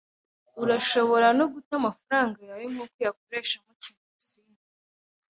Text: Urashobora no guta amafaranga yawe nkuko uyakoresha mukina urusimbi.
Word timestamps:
Urashobora 0.63 1.27
no 1.37 1.45
guta 1.53 1.71
amafaranga 1.79 2.37
yawe 2.49 2.65
nkuko 2.71 2.95
uyakoresha 2.99 3.55
mukina 3.65 4.01
urusimbi. 4.07 4.61